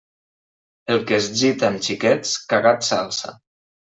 El 0.93 1.03
que 1.11 1.15
es 1.23 1.27
gita 1.41 1.69
amb 1.69 1.85
xiquets, 1.89 2.33
cagat 2.53 2.89
s'alça. 2.91 3.37